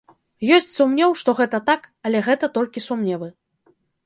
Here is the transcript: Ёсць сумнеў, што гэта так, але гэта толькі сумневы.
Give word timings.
Ёсць 0.55 0.69
сумнеў, 0.77 1.13
што 1.23 1.35
гэта 1.39 1.57
так, 1.69 1.85
але 2.09 2.23
гэта 2.29 2.51
толькі 2.57 2.85
сумневы. 2.89 3.29